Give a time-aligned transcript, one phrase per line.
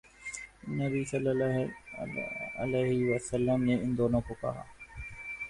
[0.69, 1.99] نبی صلی اللہ
[2.57, 4.63] علیہ وسلم نے ان دونوں کو کہا